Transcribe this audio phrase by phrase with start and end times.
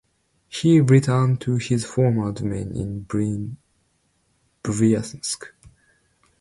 [0.47, 5.43] He returned to his former domain in Bryansk.